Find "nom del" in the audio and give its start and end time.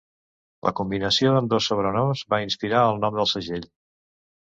3.07-3.33